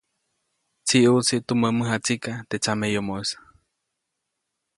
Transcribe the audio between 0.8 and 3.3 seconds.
Tsiʼuʼtsi tumä mäjatsika teʼ tsameyomoʼis.